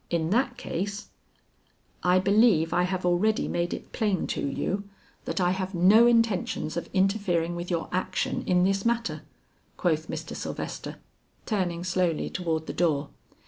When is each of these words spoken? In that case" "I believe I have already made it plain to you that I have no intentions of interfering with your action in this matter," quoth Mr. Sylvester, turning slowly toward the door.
In 0.09 0.31
that 0.31 0.57
case" 0.57 1.09
"I 2.03 2.17
believe 2.17 2.73
I 2.73 2.85
have 2.85 3.05
already 3.05 3.47
made 3.47 3.71
it 3.71 3.91
plain 3.91 4.25
to 4.33 4.41
you 4.43 4.89
that 5.25 5.39
I 5.39 5.51
have 5.51 5.75
no 5.75 6.07
intentions 6.07 6.75
of 6.75 6.89
interfering 6.91 7.55
with 7.55 7.69
your 7.69 7.87
action 7.91 8.43
in 8.47 8.63
this 8.63 8.83
matter," 8.83 9.21
quoth 9.77 10.07
Mr. 10.09 10.35
Sylvester, 10.35 10.95
turning 11.45 11.83
slowly 11.83 12.31
toward 12.31 12.65
the 12.65 12.73
door. 12.73 13.09